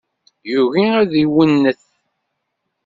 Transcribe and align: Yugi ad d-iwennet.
Yugi 0.51 0.85
ad 1.01 1.07
d-iwennet. 1.11 1.81